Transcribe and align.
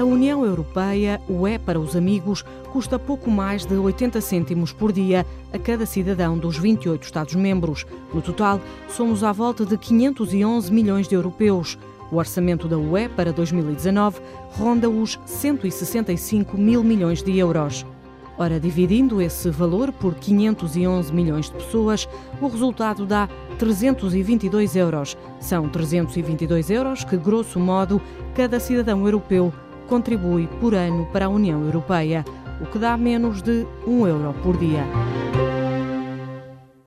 A 0.00 0.02
União 0.02 0.46
Europeia, 0.46 1.20
o 1.28 1.46
é 1.46 1.58
para 1.58 1.78
os 1.78 1.94
amigos, 1.94 2.42
custa 2.72 2.98
pouco 2.98 3.30
mais 3.30 3.66
de 3.66 3.74
80 3.74 4.18
cêntimos 4.22 4.72
por 4.72 4.92
dia 4.92 5.26
a 5.52 5.58
cada 5.58 5.84
cidadão 5.84 6.38
dos 6.38 6.56
28 6.56 7.02
Estados-membros. 7.02 7.84
No 8.14 8.22
total, 8.22 8.62
somos 8.88 9.22
à 9.22 9.30
volta 9.30 9.66
de 9.66 9.76
511 9.76 10.72
milhões 10.72 11.06
de 11.06 11.14
europeus. 11.14 11.78
O 12.10 12.16
orçamento 12.16 12.66
da 12.66 12.78
UE 12.78 13.10
para 13.10 13.30
2019 13.30 14.22
ronda 14.52 14.88
os 14.88 15.20
165 15.26 16.56
mil 16.56 16.82
milhões 16.82 17.22
de 17.22 17.36
euros. 17.36 17.84
Ora, 18.38 18.58
dividindo 18.58 19.20
esse 19.20 19.50
valor 19.50 19.92
por 19.92 20.14
511 20.14 21.12
milhões 21.12 21.50
de 21.50 21.56
pessoas, 21.56 22.08
o 22.40 22.48
resultado 22.48 23.04
dá 23.04 23.28
322 23.58 24.76
euros. 24.76 25.14
São 25.38 25.68
322 25.68 26.70
euros 26.70 27.04
que, 27.04 27.18
grosso 27.18 27.60
modo, 27.60 28.00
cada 28.34 28.58
cidadão 28.58 29.04
europeu 29.04 29.52
contribui 29.90 30.46
por 30.60 30.72
ano 30.72 31.04
para 31.12 31.26
a 31.26 31.28
União 31.28 31.64
Europeia, 31.64 32.24
o 32.60 32.66
que 32.66 32.78
dá 32.78 32.96
menos 32.96 33.42
de 33.42 33.66
1 33.84 34.06
euro 34.06 34.32
por 34.40 34.56
dia. 34.56 34.84